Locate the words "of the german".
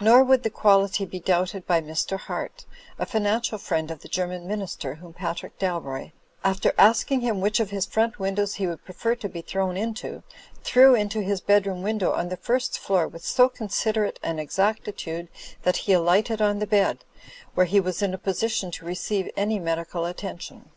3.90-4.46